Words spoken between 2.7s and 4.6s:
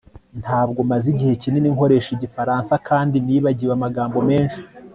kandi nibagiwe amagambo menshi